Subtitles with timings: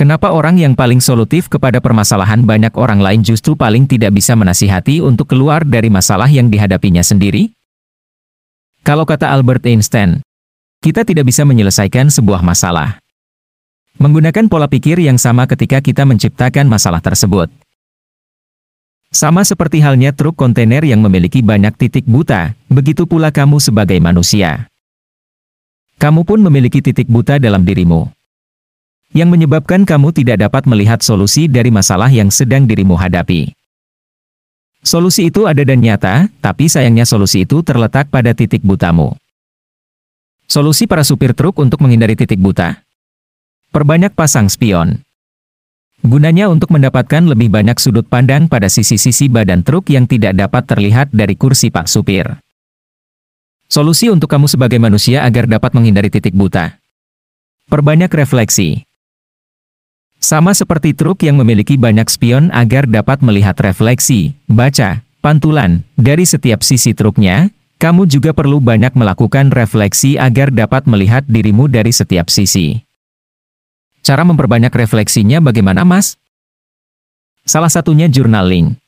[0.00, 5.04] Kenapa orang yang paling solutif kepada permasalahan banyak orang lain justru paling tidak bisa menasihati
[5.04, 7.52] untuk keluar dari masalah yang dihadapinya sendiri?
[8.80, 10.24] Kalau kata Albert Einstein,
[10.80, 12.96] kita tidak bisa menyelesaikan sebuah masalah.
[14.00, 17.52] Menggunakan pola pikir yang sama ketika kita menciptakan masalah tersebut.
[19.12, 24.64] Sama seperti halnya truk kontainer yang memiliki banyak titik buta, begitu pula kamu sebagai manusia.
[26.00, 28.08] Kamu pun memiliki titik buta dalam dirimu
[29.10, 33.50] yang menyebabkan kamu tidak dapat melihat solusi dari masalah yang sedang dirimu hadapi.
[34.80, 39.12] Solusi itu ada dan nyata, tapi sayangnya solusi itu terletak pada titik butamu.
[40.48, 42.80] Solusi para supir truk untuk menghindari titik buta.
[43.70, 45.04] Perbanyak pasang spion.
[46.00, 51.12] Gunanya untuk mendapatkan lebih banyak sudut pandang pada sisi-sisi badan truk yang tidak dapat terlihat
[51.12, 52.40] dari kursi pak supir.
[53.70, 56.80] Solusi untuk kamu sebagai manusia agar dapat menghindari titik buta.
[57.70, 58.89] Perbanyak refleksi.
[60.30, 66.62] Sama seperti truk yang memiliki banyak spion agar dapat melihat refleksi, baca, pantulan, dari setiap
[66.62, 67.50] sisi truknya,
[67.82, 72.78] kamu juga perlu banyak melakukan refleksi agar dapat melihat dirimu dari setiap sisi.
[74.06, 76.14] Cara memperbanyak refleksinya bagaimana mas?
[77.42, 78.78] Salah satunya journaling.